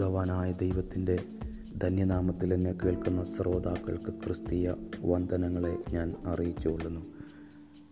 അത്ഭുതവാനായ 0.00 0.50
ദൈവത്തിന്റെ 0.52 1.14
ധന്യനാമത്തിൽ 1.78 2.54
എന്നെ 2.54 2.72
കേൾക്കുന്ന 2.72 3.20
ശ്രോതാക്കൾക്ക് 3.30 4.12
ക്രിസ്തീയ 4.22 4.66
വന്ദനങ്ങളെ 5.02 5.72
ഞാൻ 5.92 6.08
അറിയിച്ചുകൊള്ളുന്നു. 6.26 7.02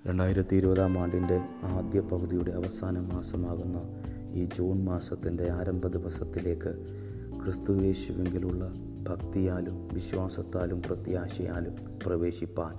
രണ്ടായിരത്തി 0.04 0.54
ഇരുപതാം 0.56 0.98
ആണ്ടിന്റെ 0.98 1.38
ആദ്യ 1.70 2.00
പകുതിയുടെ 2.02 2.52
അവസാന 2.52 3.00
മാസമാകുന്ന 3.08 3.80
ഈ 4.34 4.44
ജൂൺ 4.56 4.84
മാസത്തിന്റെ 4.84 5.50
ആരംഭ 5.50 5.86
ദിവസത്തിലേക്ക് 5.88 6.72
ക്രിസ്തുവേശുവെങ്കിലുള്ള 7.40 8.62
ഭക്തിയാലും 9.08 9.78
വിശ്വാസത്താലും 9.92 10.80
പ്രത്യാശയാലും 10.82 11.74
പ്രവേശിപ്പാൻ 12.04 12.74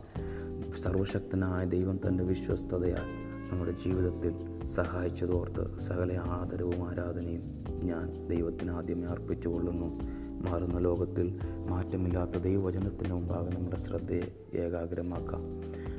സർവശക്തനായ 0.83 1.65
ദൈവം 1.67 1.99
തന്റെ 2.07 2.23
വിശ്വസ്തതയാൽ 2.23 3.07
നമ്മുടെ 3.51 3.75
ജീവിതത്തിൽ 3.83 4.33
സഹായിച്ചതോർത്ത് 4.75 5.65
സകല 5.81 6.09
ആദരവും 6.33 6.81
ആരാധനയും 6.89 7.43
ഞാൻ 7.87 8.27
ദൈവത്തിന് 8.27 8.71
ആദ്യമേ 8.71 9.07
അർപ്പിച്ചുകൊള്ളുന്നു. 9.07 9.99
മാറുന്ന 10.49 10.79
ലോകത്തിൽ 10.79 11.39
മാറ്റമില്ലാത്ത 11.69 12.31
ദൈവവചനത്തിന് 12.31 13.13
മുമ്പാകെ 13.13 13.55
നമ്മുടെ 13.55 13.75
ശ്രദ്ധയെ 13.75 14.57
ഏകാഗ്രമാക്കാം. 14.57 15.41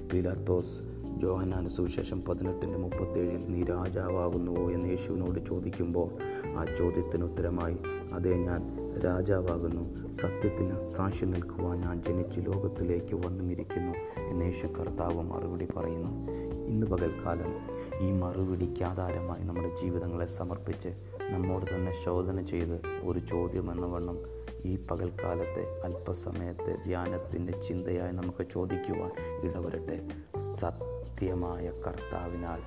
പിലാത്തോസ് 0.08 0.80
ജോഹനാന 1.22 1.68
സുവിശേഷം 1.68 2.22
പതിനെട്ടിന്റെ 2.22 2.78
മുപ്പത്തേഴിൽ 2.78 3.44
നീ 3.48 3.62
രാജാവാകുന്നുവോ? 3.64 4.70
എന്ന് 4.70 4.88
യേശുവിനോട് 4.88 5.46
ചോദിക്കുമ്പോൾ 5.48 6.10
ആ 6.56 6.64
ചോദ്യത്തിന് 6.78 7.24
ഉത്തരമായി 7.24 7.76
അതേ 8.12 8.36
ഞാൻ 8.36 8.60
രാജാവാകുന്നു. 9.04 10.12
സത്യത്തിന് 10.12 10.80
സാക്ഷി 10.96 11.24
നിൽക്കുവാൻ 11.24 11.80
ഞാൻ 11.80 12.02
ജനിച്ച് 12.08 12.40
ലോകത്തിലേക്ക് 12.40 13.14
വന്നുമിരിക്കുന്നു 13.14 14.20
എന്ന് 14.20 14.44
യേശു 14.44 14.66
കർത്താവ് 14.66 15.22
മറുപടി 15.22 15.66
പറയുന്നു. 15.76 16.10
ഇന്ന് 16.66 16.86
പകൽക്കാലം 16.86 17.77
ഈ 18.02 18.12
മറുപിടിക്ക് 18.12 18.82
ആധാരമായി 18.84 19.44
നമ്മുടെ 19.44 19.70
ജീവിതങ്ങളെ 19.82 20.26
സമർപ്പിച്ച് 20.26 20.88
നമ്മോട് 21.30 21.66
തന്നെ 21.74 21.92
ശോധന 22.04 22.40
ചെയ്ത് 22.40 22.80
ഒരു 23.02 23.18
ചോദ്യം 23.18 23.72
എന്ന 23.72 23.86
വണ്ണം 23.86 24.18
ഈ 24.64 24.76
പകൽക്കാലത്തെ 24.86 25.80
അല്പസമയത്തെ 25.84 26.76
ധ്യാനത്തിന്റെ 26.86 27.52
ചിന്തയായി 27.60 28.12
നമുക്ക് 28.12 28.46
ചോദിക്കുവാൻ 28.52 29.10
ഇടവരട്ടെ. 29.42 30.08
സത്യമായ 30.54 31.70
കർത്താവിനാൽ 31.70 32.60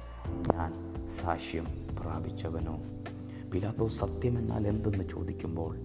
ഞാൻ 0.54 0.72
സാക്ഷ്യം 1.08 1.66
പ്രാപിച്ചവനോ? 2.02 2.80
പിലാത്തോ 3.52 3.88
സത്യമെന്നാൽ 3.88 4.68
എന്തെന്ന് 4.68 5.10
ചോദിക്കുമ്പോൾ 5.10 5.78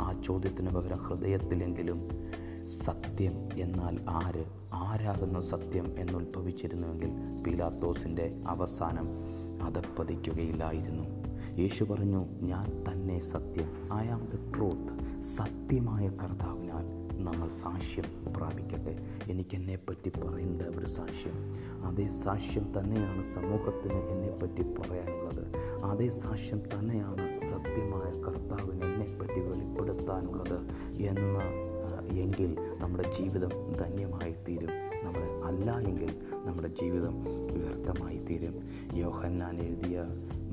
ആ 0.00 0.22
ചോദ്യത്തിന് 0.26 0.70
പകരം 0.70 0.96
ഹൃദയത്തിലെങ്കിലും 0.96 2.25
സത്യം 2.66 3.48
എന്നാൽ 3.54 4.00
ആര് 4.08 4.44
ആരാകുന്നു 4.74 5.40
സത്യം 5.40 5.94
എന്നുത്ഭവിച്ചിരുന്നുവെങ്കിൽ 5.98 7.10
പീലാത്തോസിന്റെ 7.42 8.36
അവസാനം 8.46 9.08
അതപ്പതിക്കുകയില്ലായിരുന്നു. 9.62 11.04
യേശു 11.58 11.84
പറഞ്ഞു 11.84 12.26
ഞാൻ 12.40 12.84
തന്നെ 12.88 13.20
സത്യം. 13.20 13.94
ഐ 13.94 14.06
ആം 14.06 14.26
ദ 14.26 14.56
ട്രൂത്ത് 14.56 15.24
സത്യമായ 15.24 16.08
കർത്താവിനാൽ 16.08 17.06
നമ്മൾ 17.24 17.48
സാക്ഷ്യം 17.48 18.34
പ്രാപിക്കട്ടെ. 18.36 19.06
എനിക്ക് 19.30 19.54
എന്നെപ്പറ്റി 19.54 20.08
പറയേണ്ട 20.08 20.62
ഒരു 20.62 20.86
സാക്ഷ്യം. 20.86 21.54
അതേ 21.84 22.08
സാക്ഷ്യം 22.08 22.72
തന്നെയാണ് 22.78 23.22
സമൂഹത്തിന് 23.22 23.92
എന്നെപ്പറ്റി 23.92 24.62
പറയാനുള്ളത്. 24.62 25.56
അതേ 25.84 26.08
സാക്ഷ്യം 26.08 26.62
തന്നെയാണ് 26.74 27.34
സത്യമായ 27.34 28.20
കർത്താവിന് 28.20 28.84
എന്നെപ്പറ്റി 28.84 29.40
വെളിപ്പെടുത്താനുള്ളത്. 29.40 30.58
എന്ന 31.02 31.38
എങ്കിൽ 32.12 32.56
നമ്മുടെ 32.78 33.04
ജീവിതം 33.18 33.48
ധന്യമായി 33.72 34.32
തീരും 34.32 34.70
നമ്മുടെ 35.04 35.26
അല്ല 35.26 35.78
എങ്കിൽ 35.78 36.20
നമ്മുടെ 36.44 36.68
ജീവിതം 36.68 37.24
വ്യർത്ഥമായി 37.52 38.18
തീരും 38.18 38.54
യോഹന്നാൻ 38.94 39.56
എഴുതിയ 39.56 40.04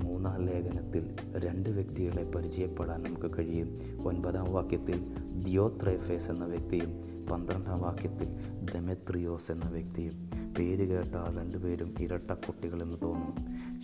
മൂന്നാം 0.04 0.46
ലേഖനത്തിൽ 0.46 1.16
രണ്ട് 1.38 1.70
വ്യക്തികളെ 1.70 2.24
പരിചയപ്പെടാൻ 2.24 3.04
നമുക്ക് 3.04 3.38
കഴിയും. 3.38 3.80
ഒൻപതാം 4.06 4.54
വാക്യത്തിൽ 4.54 4.98
ദിയോത്രേഫേസ് 5.46 6.30
എന്ന 6.30 6.46
വ്യക്തിയും 6.46 7.14
പന്ത്രണ്ടാം 7.32 7.82
വാക്യത്തിൽ 7.82 8.28
ദമെത്രിയോസ് 8.74 9.52
എന്ന 9.52 9.70
വ്യക്തിയും. 9.70 10.32
പേര് 10.60 10.88
കേട്ടാൽ 10.88 11.40
രണ്ടുപേരും 11.40 11.94
ഇരട്ട 12.00 12.32
കുട്ടികളെന്ന് 12.32 12.98
തോന്നും. 13.02 13.34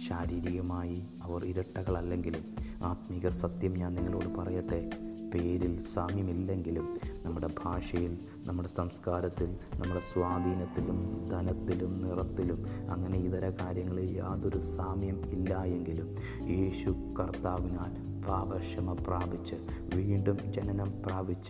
ശാരീരികമായി 0.07 1.03
അവർ 1.23 1.45
ഇരട്ടകളല്ലെങ്കിലും 1.45 2.55
ആത്മീക 2.83 3.27
സത്യം 3.27 3.73
ഞാൻ 3.73 3.93
നിങ്ങളോട് 3.93 4.35
പറയട്ടെ. 4.35 4.89
പേരിൽ 5.33 5.73
സാമ്യമില്ലെങ്കിലും 5.93 6.87
നമ്മുടെ 7.25 7.49
ഭാഷയിൽ 7.63 8.13
നമ്മുടെ 8.47 8.69
സംസ്കാരത്തിൽ 8.69 9.49
നമ്മുടെ 9.79 9.99
സ്വാധീനത്തിലും 9.99 10.99
ധനത്തിലും 11.29 12.01
നിറത്തിലും 12.01 12.61
അങ്ങനെ 12.89 13.17
ഇതര 13.19 13.49
കാര്യങ്ങളിൽ 13.61 14.15
യാതൊരു 14.17 14.59
സാമ്യം 14.59 15.31
ഇല്ല 15.31 15.63
എങ്കിലും 15.63 16.09
യേശു 16.49 16.91
കർത്താവിനാൽ 17.19 17.93
പാപക്ഷമ 18.29 18.93
പ്രാപിച്ച് 18.93 19.55
വീണ്ടും 19.95 20.51
ജനനം 20.51 21.03
പ്രാപിച്ച 21.05 21.49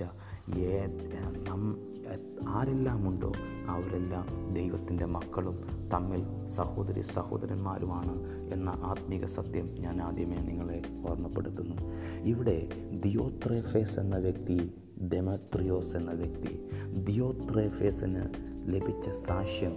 നം 1.43 1.63
ആരെല്ലാമുണ്ടോ 2.47 3.31
അവരെല്ലാം 3.67 4.25
ദൈവത്തിന്റെ 4.53 5.05
മക്കളും 5.05 5.57
തമ്മിൽ 5.93 6.21
സഹോദരി 6.47 7.01
സഹോദരന്മാരുമാണ് 7.01 8.13
എന്ന 8.53 8.69
ആത്മീക 8.83 9.25
സത്യം 9.25 9.75
ഞാൻ 9.79 10.01
ആദ്യമേ 10.01 10.35
നിങ്ങളെ 10.39 10.81
ഓർമ്മപ്പെടുത്തുന്നു. 11.09 11.75
ഇവിടെ 12.23 12.57
ദിയോത്രേഫേസ് 12.91 13.99
എന്ന 13.99 14.17
വ്യക്തി 14.17 14.57
ഡെമത്രിയോസ് 15.13 15.95
എന്ന 15.95 16.11
വ്യക്തി 16.11 16.53
ദിയോത്രേഫേസിന് 17.03 18.23
ലഭിച്ച 18.71 19.09
സാക്ഷ്യം 19.09 19.75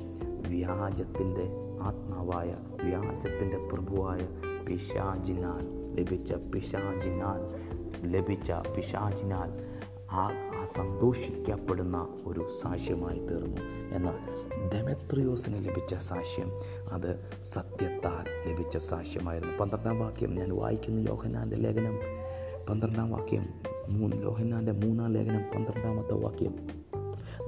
വ്യാജത്തിന്റെ 0.48 1.46
ആത്മാവായ 1.82 2.50
വ്യാജത്തിന്റെ 2.84 3.68
പ്രഭുവായ 3.72 4.20
പിശാജിനാൽ 4.66 5.81
ലഭിച്ച 5.96 6.32
പിശാചിനാൽ 6.32 7.72
ലഭിച്ച 8.10 8.52
പിശാചിനാൽ 8.52 9.72
ആ 10.10 10.30
സന്തോഷിക്കപ്പെടുന്ന 10.64 12.08
ഒരു 12.26 12.50
സാക്ഷ്യമായി 12.62 13.18
തീർന്നു. 13.18 13.56
എന്നാൽ 13.94 14.16
ഡെമെത്രിയോസിന് 14.74 15.64
ലഭിച്ച 15.64 15.94
സാക്ഷ്യം 15.94 16.52
അത് 16.92 17.20
സത്യത്താൽ 17.44 18.52
ലഭിച്ച 18.52 18.76
സാക്ഷ്യമായിരുന്നു. 18.76 19.58
പന്ത്രണ്ടാം 19.58 20.00
വാക്യം 20.00 20.34
ഞാൻ 20.34 20.56
വായിക്കുന്ന 20.56 21.08
യോഹനാന്റെ 21.08 21.56
ലേഖനം. 21.56 21.98
പന്ത്രണ്ടാം 22.68 23.10
വാക്യം 23.10 23.46
മൂന്ന് 23.88 24.16
യോഹന്നാന്റെ 24.16 24.72
മൂന്നാം 24.72 25.12
ലേഖനം 25.12 25.42
പന്ത്രണ്ടാമത്തെ 25.54 26.14
വാക്യം. 26.14 26.82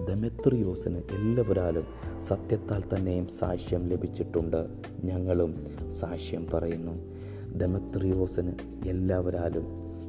ദമെത്രിയോസിന് 0.06 0.98
എല്ലാവരാലും 0.98 1.86
സത്യത്താൽ 2.20 2.82
തന്നെയും 2.94 3.28
സാക്ഷ്യം 3.28 3.88
ലഭിച്ചിട്ടുണ്ട്. 3.88 4.68
ഞങ്ങളും 5.04 5.66
സാക്ഷ്യം 5.90 6.46
പറയുന്നു. 6.54 7.13
ദമെത്രിയോസിന് 7.54 8.52
എല്ലാവരാലും 8.86 9.64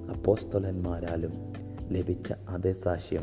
അപ്പോസ്തലന്മാരാലും 0.09 1.31
ലഭിച്ച 1.89 2.33
അതേ 2.49 2.71
സാക്ഷ്യം 2.71 3.21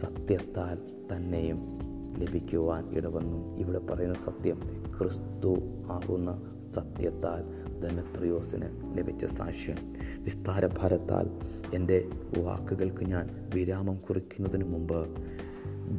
സത്യത്താൽ 0.00 0.78
തന്നെയും 1.12 1.78
ലഭിക്കുവാൻ 2.18 2.88
ഇടവന്നു. 2.92 3.56
ഇവിടെ 3.56 3.78
പറയുന്ന 3.78 4.14
സത്യം 4.14 4.60
ക്രിസ്തു 4.98 5.56
ആകുന്ന 5.90 6.42
സത്യത്താൽ 6.74 7.42
ദമത്രിയോസിന് 7.80 8.98
ലഭിച്ച 8.98 9.24
സാക്ഷ്യം. 9.24 9.76
വിസ്താര 10.24 10.66
ഭാരത്താൽ 10.66 11.30
എന്റെ 11.74 12.08
വാക്കുകൾക്ക് 12.38 13.04
ഞാൻ 13.04 13.50
വിരാമം 13.54 13.96
കുറിക്കുന്നതിന് 13.96 14.64
മുമ്പ് 14.64 15.06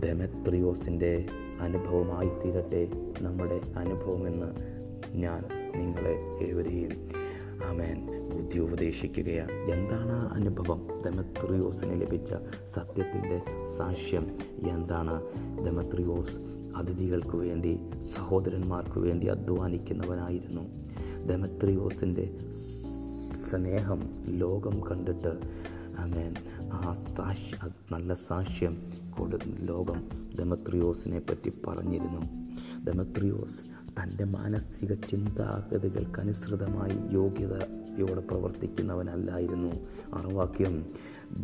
ദമത്രിയോസിന്റെ 0.08 1.26
അനുഭവമായി 1.62 2.28
തീരട്ടെ 2.28 2.88
നമ്മുടെ 3.22 3.62
അനുഭവമെന്ന് 3.78 4.74
ഞാൻ 5.16 5.44
നിങ്ങളെ 5.80 6.46
ഏവരെയും 6.46 7.23
ആമേൻ. 7.66 8.30
ബുദ്ധി 8.30 8.60
ഉപദേശിക്കുകയാണ്. 8.60 9.52
എന്താണ് 9.52 10.34
അനുഭവം? 10.34 11.02
ദമത്രിയോസിന് 11.02 12.02
ലഭിച്ച 12.02 12.34
സത്യത്തിന്റെ 12.66 13.42
സാക്ഷ്യം 13.78 14.38
എന്താണ്? 14.70 15.24
ദമത്രിയോസ് 15.66 16.64
അതിഥികൾക്ക് 16.76 17.36
വേണ്ടി 17.36 17.80
സഹോദരന്മാർക്ക് 18.16 19.00
വേണ്ടി 19.00 19.28
അധ്വാനിക്കുന്നവനായിരുന്നു. 19.28 20.62
ദമത്രിയോസിന്റെ 21.26 22.40
സ്നേഹം 23.50 24.04
ലോകം 24.28 24.82
കണ്ടിട്ട് 24.82 25.38
ആമേൻ 26.00 26.34
ആ 26.74 26.94
സാക്ഷ്യ 26.94 27.70
നല്ല 27.92 28.14
സാക്ഷ്യം 28.14 28.78
കൊടു 29.20 29.38
ലോകം 29.60 30.04
ദമത്രിയോസിനെ 30.36 31.20
പറ്റി 31.20 31.52
പറഞ്ഞിരുന്നു. 31.68 32.22
ദമത്രിയോസ് 32.84 33.83
തന്റെ 34.00 34.24
മാനസിക 34.24 34.94
ചിന്താഗതികൾക്കനുസൃതമായി 34.94 36.98
യോഗ്യതയോടെ 37.12 38.20
പ്രവർത്തിക്കുന്നവനല്ലായിരുന്നു. 38.20 39.74
അറിവാക്യം 40.14 40.86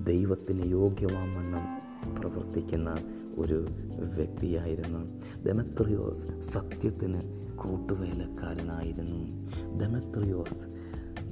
ദൈവത്തിന് 0.04 0.66
യോഗ്യമാവണ്ണം 0.66 1.82
പ്രവർത്തിക്കുന്ന 2.20 2.98
ഒരു 3.38 3.68
വ്യക്തിയായിരുന്നു. 4.00 5.22
ദമത്രിയോസ് 5.44 6.42
സത്യത്തിന് 6.42 7.22
കൂട്ടുവേലക്കാരനായിരുന്നു. 7.56 9.48
ദമത്രിയോസ് 9.78 10.79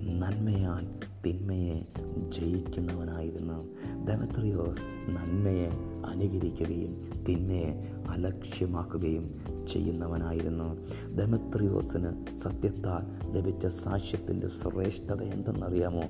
നന്മയാൽ 0.07 0.88
തിന്മയെ 1.25 1.86
ജയിക്കുന്നവനായിരുന്നു 2.30 3.68
ദമത്രിയോസ് 4.06 5.09
നന്മയെ 5.09 5.69
അനുകരിക്കുകയും 6.06 7.24
തിന്മയെ 7.30 7.94
അലക്ഷ്യമാക്കുകയും 8.09 9.36
ചെയ്യുന്നവനായിരുന്നു. 9.71 10.77
ദമത്രിയോസിന് 11.15 12.38
സത്യത്താൽ 12.38 13.33
ലഭിച്ച 13.38 13.68
സാക്ഷ്യത്തിന്റെ 13.68 14.48
ശ്രേഷ്ഠത 14.48 15.21
എന്തെന്നറിയാമോ? 15.21 16.01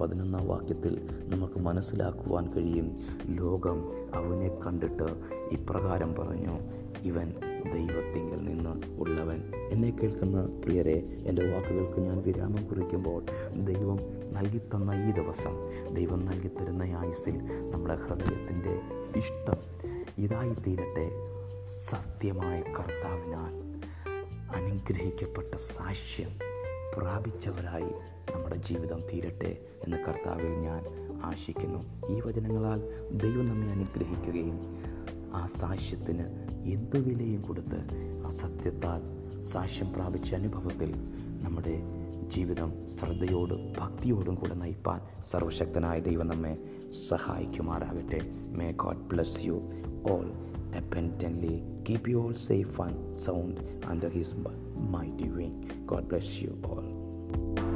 പതിനൊന്നാം 0.00 0.48
വാക്യത്തിൽ 0.48 1.08
നമുക്ക് 1.24 1.58
മനസ്സിലാക്കുവാൻ 1.58 2.54
കഴിയും. 2.54 2.98
ലോകം 3.26 3.84
അവനെ 4.14 4.60
കണ്ടിട്ട് 4.66 5.02
ഇപ്രകാരം 5.52 6.14
പറഞ്ഞു 6.14 6.60
ഇവൻ 7.02 7.32
ദൈവത്തിങ്കിൽ 7.72 8.36
നിന്ന് 8.36 9.00
എന്നെ 9.80 9.92
കേൾക്കുന്ന 9.92 10.38
പ്രിയരെ 10.64 10.94
എന്റെ 11.24 11.44
വാക്കുകൾക്ക് 11.44 12.00
ഞാൻ 12.00 12.16
വിരാമം 12.24 12.62
കുറിക്കുമ്പോൾ 12.64 13.20
ദൈവം 13.64 13.98
നൽകിത്തന്ന 14.32 14.92
ഈ 15.04 15.10
ദിവസം 15.10 15.54
ദൈവം 15.94 16.20
നൽകിത്തരുന്ന 16.24 16.82
ആയുസിൽ 16.98 17.36
നമ്മുടെ 17.70 17.94
ഹൃദയത്തിന്റെ 18.02 18.74
ഇഷ്ടം 19.18 19.60
ഇതായി 20.18 20.54
തീരട്ടെ 20.66 21.06
സത്യമായ 21.84 22.60
കർത്താവിനാൽ 22.76 23.54
അനുഗ്രഹിക്കപ്പെട്ട 24.56 25.54
സാക്ഷ്യം 25.68 26.34
പ്രാപിച്ചവരായി 26.96 27.90
നമ്മുടെ 28.32 28.56
ജീവിതം 28.68 29.00
തീരട്ടെ 29.12 29.52
എന്ന് 29.84 29.96
കർത്താവിൽ 30.08 30.52
ഞാൻ 30.60 30.82
ആശിക്കുന്നു. 31.22 31.80
ഈ 32.10 32.20
വചനങ്ങളാൽ 32.20 32.82
ദൈവം 33.16 33.48
നമ്മെ 33.48 33.70
അനുഗ്രഹിക്കുകയും 33.70 34.58
ആ 35.32 35.46
സാക്ഷ്യത്തിന് 35.56 36.26
എന്തു 36.72 36.98
വിലയും 36.98 37.42
കൊടുത്ത് 37.42 37.80
ആ 38.26 38.30
സത്യത്താൽ 38.38 39.02
സാക്ഷ്യം 39.44 39.90
പ്രാപിച്ച 39.92 40.34
അനുഭവത്തിൽ 40.34 40.90
നമ്മുടെ 41.42 41.74
ജീവിതം 42.28 42.70
ശ്രദ്ധയോടും 42.92 43.62
ഭക്തിയോടും 43.78 44.34
കൂടെ 44.34 44.54
നയിപ്പാൻ 44.54 45.00
സർവശക്തനായ 45.32 46.00
ദൈവം 46.00 46.26
നമ്മെ 46.26 46.54
സഹായിക്കുമാറാകട്ടെ 47.08 48.20
may 48.52 48.72
God 48.72 49.04
bless 49.08 49.40
you 49.46 49.58
all 50.10 50.28
abundantly. 50.72 51.62
Keep 51.84 52.08
you 52.08 52.22
all 52.22 52.34
safe 52.34 52.78
and 52.78 53.18
sound 53.18 53.60
under 53.84 54.08
His 54.08 54.30
mighty 54.90 55.28
wing. 55.28 55.54
God 55.86 56.08
bless 56.08 56.34
you 56.42 56.54
all. 56.64 57.69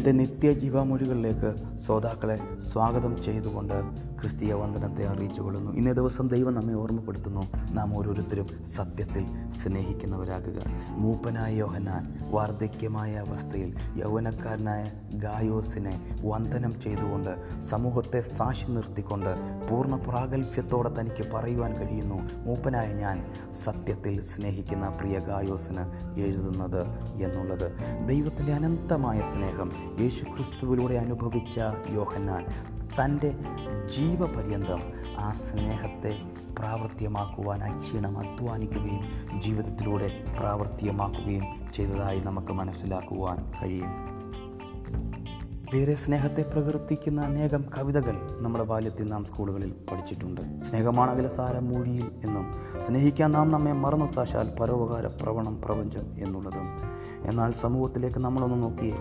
ഇന്നത്തെ 0.00 0.18
നിത്യജീവാമൊഴികളിലേക്ക് 0.18 1.78
ശ്രോതാക്കളെ 1.78 2.38
സ്വാഗതം 2.72 3.22
ചെയ്തുകൊണ്ട് 3.22 3.74
ക്രിസ്തീയ 4.20 4.52
വന്ദനത്തെ 4.52 5.06
അറിയിച്ചു 5.06 5.42
കൊള്ളുന്നു. 5.42 5.72
ഇന്നേ 5.72 5.92
ദിവസം 5.92 6.28
ദൈവം 6.28 6.54
നമ്മെ 6.54 6.74
ഓർമ്മപ്പെടുത്തുന്നു. 6.74 7.72
നാം 7.72 7.96
ഓരോരുത്തരും 7.98 8.46
സത്യത്തിൽ 8.64 9.50
സ്നേഹിക്കുന്നവരാകുക. 9.50 10.60
മൂപ്പനായ 10.88 11.54
യോഹനാൻ 11.54 12.30
വാർദ്ധക്യമായ 12.30 13.14
അവസ്ഥയിൽ 13.14 13.74
യൗവനക്കാരനായ 13.96 14.90
ഗായോസിനെ 15.14 16.18
വന്ദനം 16.24 16.80
ചെയ്തുകൊണ്ട് 16.80 17.60
സമൂഹത്തെ 17.60 18.20
സാക്ഷി 18.20 18.70
നിർത്തിക്കൊണ്ട് 18.70 19.28
പൂർണ 19.70 19.96
പ്രാഗൽഭ്യത്തോടെ 19.96 21.00
തനിക്ക് 21.00 21.32
പറയുവാൻ 21.34 21.74
കഴിയുന്നു. 21.74 22.46
മൂപ്പനായ 22.46 22.92
ഞാൻ 22.92 23.32
സത്യത്തിൽ 23.64 24.20
സ്നേഹിക്കുന്ന 24.20 24.88
പ്രിയ 24.88 25.18
ഗായോസിന് 25.18 25.84
എഴുതുന്നത് 26.20 26.82
എന്നുള്ളത് 27.22 27.72
ദൈവത്തിന്റെ 28.08 28.52
അനന്തമായ 28.54 29.20
സ്നേഹം 29.20 29.89
യേശു 29.98 30.24
ക്രിസ്തുവിലൂടെ 30.24 30.94
അനുഭവിച്ച 30.94 31.60
യോഹന്നാൻ 31.90 32.46
തന്റെ 32.94 33.38
ജീവപര്യന്തം 33.96 34.80
ആ 35.18 35.30
സ്നേഹത്തെ 35.30 36.22
പ്രാവർത്തികമാക്കുവാനായി 36.58 37.72
അക്ഷീണം 37.72 38.18
അധ്വാനിക്കുകയും 38.18 39.40
ജീവിതത്തിലൂടെ 39.40 40.24
പ്രാവർത്തികമാക്കുകയും 40.38 41.44
ചെയ്തതായി 41.74 42.20
നമുക്ക് 42.20 42.52
മനസ്സിലാക്കുവാൻ 42.52 43.52
കഴിയും. 43.62 44.10
വേറെ 45.74 45.94
സ്നേഹത്തെ 45.94 46.42
പ്രകീർത്തിക്കുന്ന 46.42 47.20
അനേകം 47.20 47.64
കവിതകൾ 47.78 48.38
നമ്മുടെ 48.40 48.64
ബാല്യത്തിൽ 48.64 49.08
നാം 49.08 49.24
സ്കൂളുകളിൽ 49.24 49.74
പഠിച്ചിട്ടുണ്ട്. 49.92 50.60
സ്നേഹമാണകില 50.60 51.28
സാരം 51.28 51.68
മൂഴിയിൽ 51.68 52.10
എന്നും 52.24 52.54
സ്നേഹിക്കാൻ 52.86 53.32
നാം 53.32 53.50
നമ്മെ 53.50 53.72
മറന്നു 53.72 54.06
സാക്ഷാൽ 54.06 54.56
പരോപകാര 54.60 55.06
പ്രവണം 55.06 55.62
പ്രപഞ്ചം 55.62 56.16
എന്നുള്ളതും. 56.18 56.90
എന്നാൽ 57.28 57.52
സമൂഹത്തിലേക്ക് 57.52 58.18
നമ്മളൊന്ന് 58.18 58.62
നോക്കിയേ 58.62 58.96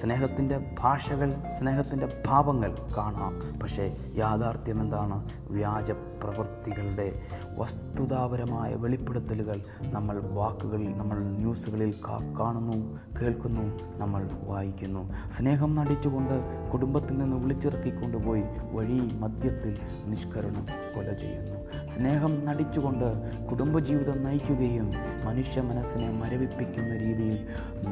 സ്നേഹത്തിന്റെ 0.00 0.76
ഭാഷകൾ 0.78 1.34
സ്നേഹത്തിന്റെ 1.58 2.22
ഭാവങ്ങൾ 2.26 2.76
കാണാം. 2.96 3.58
പക്ഷേ 3.58 3.96
യാഥാർത്ഥ്യം 4.16 4.80
എന്താണ്? 4.80 5.28
വ്യാജ 5.50 5.90
പ്രവൃത്തികളുടെ 5.90 7.22
വസ്തുതാപരമായ 7.58 8.74
വെളിപ്പെടുത്തലുകൾ 8.74 9.60
നമ്മൾ 9.82 10.20
വാക്കുകളിൽ 10.20 10.98
നമ്മൾ 10.98 11.18
ന്യൂസുകളിൽ 11.18 11.94
കാണുന്നു 12.40 12.98
കേൾക്കുന്നു 13.22 13.78
നമ്മൾ 13.96 14.30
വായിക്കുന്നു. 14.44 15.12
സ്നേഹം 15.30 15.74
നടിച്ചുകൊണ്ട് 15.74 16.68
കുടുംബത്തിൽ 16.72 17.18
നിന്ന് 17.18 17.36
വിളിച്ചിറക്കിക്കൊണ്ടുപോയി 17.36 18.42
വഴി 18.72 19.00
മദ്യത്തിൽ 19.18 19.78
നിഷ്കരണം 20.04 20.66
കൊല 20.96 21.12
ചെയ്യുന്നു. 21.12 21.63
സ്നേഹം 21.96 22.44
നടിച്ചുകൊണ്ട് 22.44 23.40
കുടുംബജീവിതം 23.46 24.24
നയിക്കുകയും 24.24 24.92
മനുഷ്യ 25.24 25.60
മനസ്സിനെ 25.60 26.10
മരവിപ്പിക്കുന്ന 26.10 26.96
രീതിയിൽ 26.96 27.46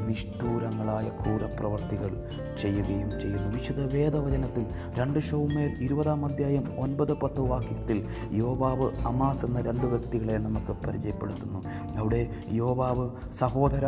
നിഷ്ഠൂരങ്ങളായ 0.09 1.09
ക്രൂരപ്രവർത്തികൾ 1.09 2.27
ചെയ്യുകയും 2.59 3.21
ചെയ്യുന്നു. 3.21 3.59
വിശുദ്ധ 3.59 3.95
വേദവചനത്തിൽ 3.95 4.67
രണ്ട് 4.99 5.19
ഷോമേൽ 5.19 5.77
ഇരുപതാം 5.81 6.25
അധ്യായം 6.25 6.81
ഒൻപത് 6.81 7.13
പത്ത് 7.13 7.41
വാക്യത്തിൽ 7.41 8.09
യോബാവ് 8.33 8.91
അമാസ് 9.07 9.45
എന്ന 9.45 9.61
രണ്ട് 9.61 9.87
വ്യക്തികളെ 9.87 10.39
നമുക്ക് 10.39 10.87
പരിചയപ്പെടുത്തുന്നു. 10.87 11.63
അവിടെ 11.99 12.31
യോബാവ് 12.53 13.11
സഹോദര 13.39 13.87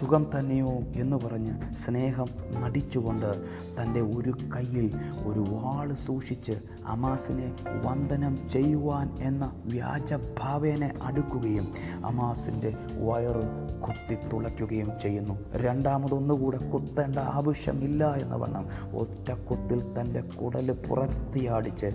സുഖം 0.00 0.26
തന്നെയോ? 0.38 0.72
എന്ന് 0.96 1.16
പറഞ്ഞ് 1.16 1.76
സ്നേഹം 1.86 2.26
നടിച്ചുകൊണ്ട് 2.60 3.44
തന്റെ 3.82 4.00
ഒരു 4.00 4.30
കയ്യിൽ 4.56 4.94
ഒരു 5.26 5.44
വാൾ 5.48 5.94
സൂക്ഷിച്ച് 5.94 6.52
അമാസിനെ 6.86 7.52
വന്ദനം 7.84 8.38
ചെയ്യുവാൻ 8.52 9.21
എന്ന 9.22 9.52
വ്യാജഭാവേനെ 9.64 10.92
അടുക്കുകയും 11.02 11.72
അമാസിന്റെ 12.04 12.74
വയറ് 13.04 13.44
കുത്തി 13.80 14.14
തുളയ്ക്കുകയും 14.14 14.90
ചെയ്യുന്നു. 15.02 15.34
രണ്ടാമതൊന്നുകൂടെ 15.52 16.56
കുത്തേണ്ട 16.56 17.18
ആവശ്യമില്ല 17.18 18.14
എന്ന 18.14 18.34
വണ്ണം 18.34 18.66
ഒറ്റ 18.98 19.30
കുത്തിൽ 19.30 20.00
തന്റെ 20.00 20.20
കുടൽ 20.20 20.72
പുറത്തിയാടിച്ച് 20.88 21.86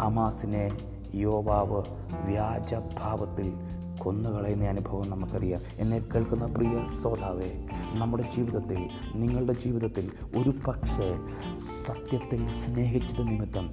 അമാസിനെ 0.00 0.70
യോവാവ് 1.14 1.82
വ്യാജഭാവത്തിൽ 2.24 3.52
കൊന്നുകളയുന്ന 3.98 4.64
അനുഭവം 4.64 5.10
നമുക്കറിയാം. 5.10 5.60
എന്നെ 5.78 5.98
കേൾക്കുന്ന 5.98 6.46
പ്രിയ 6.46 6.84
സോതാവേ 7.02 7.50
നമ്മുടെ 7.92 8.22
ജീവിതത്തിൽ 8.36 8.88
നിങ്ങളുടെ 9.14 9.52
ജീവിതത്തിൽ 9.52 10.10
ഒരു 10.36 10.52
പക്ഷേ 10.66 11.08
സത്യത്തിൽ 11.86 12.52
സ്നേഹിച്ചത് 12.52 13.28
നിമിത്തം 13.28 13.70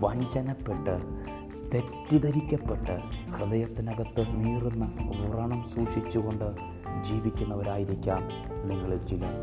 വഞ്ചനപ്പെട്ട് 0.00 0.94
തെറ്റിദ്ധരിക്കപ്പെട്ട് 1.74 2.98
ഹൃദയത്തിനകത്ത് 3.30 4.22
നീറുന്ന 4.30 4.84
വ്രണം 5.28 5.64
സൂക്ഷിച്ചുകൊണ്ട് 5.74 6.44
ജീവിക്കുന്നവരായിരിക്കാം 7.02 8.28
നിങ്ങളിൽ 8.68 9.02
ചിലർ. 9.02 9.34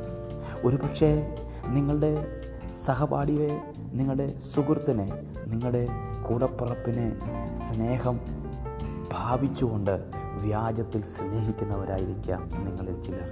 ഒരു 0.65 0.75
പക്ഷേ 0.75 1.35
നിങ്ങളുടെ 1.67 2.41
സഹപാഠിയെ 2.85 3.61
നിങ്ങളുടെ 3.93 4.37
സുഹൃത്തിനെ 4.37 5.07
നിങ്ങളുടെ 5.47 5.87
കൂടപ്പുറപ്പിനെ 6.29 7.19
സ്നേഹം 7.55 8.19
ഭാവിച്ചുകൊണ്ട് 9.13 10.03
വ്യാജത്തിൽ 10.41 11.01
സ്നേഹിക്കുന്നവരായിരിക്കാം 11.01 12.49
നിങ്ങളിൽ 12.65 13.01
ചിലർ. 13.01 13.29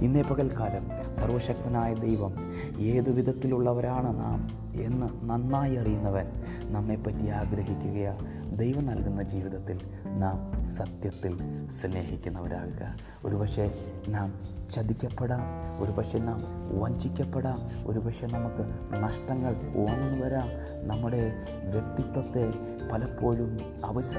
ഇന്നേ 0.00 0.22
പകൽക്കാലം 0.22 1.14
സർവശക്തനായ 1.14 1.94
ദൈവം 1.94 2.34
ഏതു 2.78 3.10
വിധത്തിലുള്ളവരാണ് 3.10 4.18
നാം 4.18 4.60
എന്ന് 4.82 5.30
നന്നായി 5.30 5.74
അറിയുന്നവൻ 5.74 6.26
നമ്മെപ്പറ്റി 6.62 7.28
ആഗ്രഹിക്കുക 7.28 8.16
ദൈവം 8.56 8.86
നൽകുന്ന 8.86 9.22
ജീവിതത്തിൽ 9.22 9.80
നാം 10.06 10.68
സത്യത്തിൽ 10.68 11.66
സ്നേഹിക്കുന്നവരാകുക. 11.68 12.94
ഒരുപക്ഷെ 13.24 13.74
നാം 14.08 14.34
ചതിക്കപ്പെടാം 14.74 15.40
ഒരുപക്ഷെ 15.84 16.18
നാം 16.18 16.40
വഞ്ചിക്കപ്പെടാം 16.80 17.58
ഒരുപക്ഷെ 17.86 18.26
നമുക്ക് 18.26 18.94
നഷ്ടങ്ങൾ 19.02 19.56
ഓണം 19.76 20.20
വരാം. 20.20 20.48
നമ്മുടെ 20.88 21.32
വ്യക്തിത്വത്തെ 21.64 22.52
പലപ്പോഴും 22.92 23.58
അവശ 23.84 24.16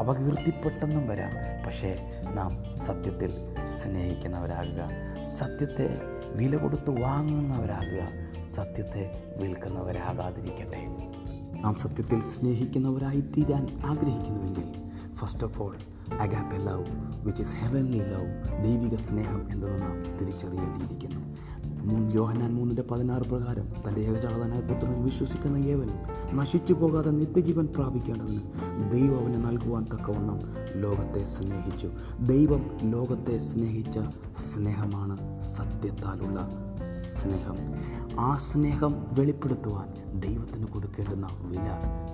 അപകീർത്തിപ്പെട്ടെന്നും 0.00 1.08
വരാം. 1.08 1.64
പക്ഷേ 1.66 1.98
നാം 2.34 2.78
സത്യത്തിൽ 2.78 3.30
സ്നേഹിക്കുന്നവരാകുക. 3.82 4.88
സത്യത്തെ 5.38 6.00
വില 6.36 6.56
കൊടുത്ത് 6.56 7.00
വാങ്ങുന്നവരാകുക 7.00 8.02
സത്യത്തെ 8.56 9.34
വിൽക്കുന്നവരാകാതിരിക്കട്ടെ. 9.36 10.86
നാം 11.60 11.74
സത്യത്തിൽ 11.74 12.20
സ്നേഹിക്കുന്നവരായി 12.20 13.20
തീരാൻ 13.20 13.82
ആഗ്രഹിക്കുന്നുവെങ്കിൽ 13.86 14.72
first 15.14 15.44
of 15.44 15.62
all 15.62 15.76
agape 16.20 16.56
love 16.56 16.84
which 17.24 17.42
is 17.42 17.56
heavenly 17.56 17.98
love 17.98 18.64
ദൈവിക 18.64 18.94
സ്നേഹം 18.94 19.50
എന്നത് 19.50 19.82
നാം 19.82 20.18
തിരിച്ചറിയേണ്ടിയിരിക്കുന്നു. 20.18 21.29
യോഹനാൻ 22.12 22.54
മൂന്നിന്റെ 22.54 22.82
പതിനാറ് 22.82 23.22
പ്രകാരം 23.22 23.68
തന്റെ 23.88 24.00
ഏകജാതനായ 24.00 24.60
പുത്രനിൽ 24.60 25.04
വിശ്വസിക്കുന്ന 25.04 25.56
ഏവനും 25.56 25.96
നശിച്ചു 26.36 26.72
പോകാതെ 26.72 27.10
നിത്യജീവൻ 27.10 27.66
പ്രാപിക്കേണ്ടതിന് 27.66 28.40
ദൈവം 28.92 29.20
അവന് 29.20 29.44
നൽകുവാൻ 29.44 29.84
തക്കവണ്ണം 29.84 30.38
ലോകത്തെ 30.80 31.24
സ്നേഹിച്ചു. 31.24 31.90
ദൈവം 32.20 32.78
ലോകത്തെ 32.82 33.38
സ്നേഹിച്ച 33.38 33.98
സ്നേഹമാണ് 34.38 35.40
സത്യത്താലുള്ള 35.40 36.48
സ്നേഹം. 37.22 37.56
ആ 38.18 38.36
സ്നേഹം 38.36 39.06
വെളിപ്പെടുത്തുവാൻ 39.12 40.20
ദൈവത്തിന് 40.20 40.66
കൊടുക്കേണ്ടുന്ന 40.66 41.28
വില 41.40 41.68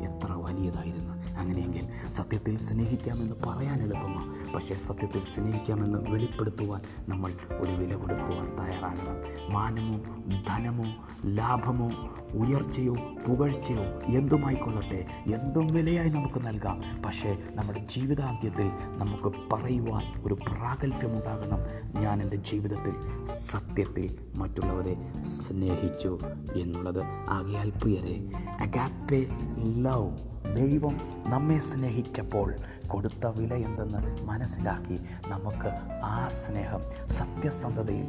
എത്ര 0.08 0.32
വലിയതായിരുന്നു. 0.32 1.38
അങ്ങനെയെങ്കിൽ 1.38 2.10
സത്യത്തിൽ 2.10 2.58
സ്നേഹിക്കാമെന്ന് 2.58 3.36
പറയാൻ 3.46 3.82
എളുപ്പമാണ്. 3.82 4.54
പക്ഷേ 4.54 4.74
സത്യത്തിൽ 4.74 5.22
സ്നേഹിക്കാമെന്ന് 5.22 6.10
വെളിപ്പെടുത്തുവാൻ 6.10 6.80
നമ്മൾ 7.08 7.34
ഒരു 7.50 7.72
വില 7.72 7.94
കൊടുക്കുവാൻ 7.94 8.56
തയ്യാറാകണം. 8.56 9.52
മാനമോ 9.52 10.00
ധനമോ 10.48 10.84
ലാഭമോ 11.24 11.90
ഉയർച്ചയോ 12.36 12.94
പുകഴ്ചയോ 12.94 13.84
എന്തുമായിക്കൊള്ളട്ടെ 14.16 15.06
എന്തും 15.34 15.66
വിലയായി 15.72 16.08
നമുക്ക് 16.08 16.46
നൽകാം. 16.46 17.02
പക്ഷേ 17.06 17.38
നമ്മുടെ 17.50 17.86
ജീവിതാന്ത്യത്തിൽ 17.96 18.66
നമുക്ക് 18.98 19.36
പറയുവാൻ 19.52 20.22
ഒരു 20.26 20.34
പ്രാഗൽഭ്യമുണ്ടാകണം. 20.34 21.60
ഞാൻ 22.02 22.22
എന്റെ 22.22 22.36
ജീവിതത്തിൽ 22.36 22.94
സത്യത്തിൽ 23.26 24.18
മറ്റുള്ളവരെ 24.34 24.96
സ്നേഹിച്ചു 25.22 26.18
എന്നുള്ളത്. 26.56 27.02
ആകയാൽ 27.28 27.70
പ്രിയരെ 27.70 28.16
അഗാപ്പെ 28.60 29.26
ലവ് 29.58 30.35
ദൈവം 30.54 31.00
നമ്മെ 31.26 31.58
സ്നേഹിച്ചപ്പോൾ 31.58 32.54
കൊടുത്ത 32.86 33.26
വില 33.26 33.54
എന്തെന്ന് 33.54 34.22
മനസ്സിലാക്കി 34.22 35.00
നമുക്ക് 35.28 35.68
ആ 36.04 36.28
സ്നേഹം 36.28 37.08
സത്യസന്ധതയിൽ 37.08 38.06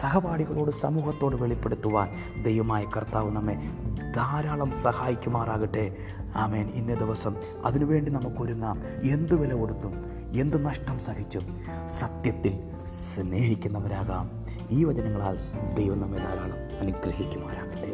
സഹപാഠികളോട് 0.00 0.70
സമൂഹത്തോട് 0.70 1.36
വെളിപ്പെടുത്തുവാൻ 1.36 2.10
ദൈവമായ 2.42 2.84
കർത്താവ് 2.96 3.30
നമ്മെ 3.30 3.54
ധാരാളം 4.16 4.72
സഹായിക്കുമാറാകട്ടെ. 4.82 5.96
ആമേൻ. 6.34 6.66
ഇന്ന 6.66 6.94
ദിവസം 6.94 7.36
അതിനുവേണ്ടി 7.64 8.12
നമുക്കൊരുങ്ങാം. 8.12 8.82
എന്ത് 9.10 9.34
വില 9.34 9.54
കൊടുത്തും 9.54 10.06
എന്ത് 10.34 10.64
നഷ്ടം 10.64 10.98
സഹിച്ചും 10.98 11.60
സത്യത്തിൽ 12.00 12.58
സ്നേഹിക്കുന്നവരാകാം. 12.84 14.46
ഈ 14.70 14.84
വചനങ്ങളാൽ 14.84 15.38
ദൈവം 15.74 16.00
നമ്മെ 16.00 16.18
ധാരാളം 16.18 16.78
അനുഗ്രഹിക്കുമാറാകട്ടെ. 16.80 17.85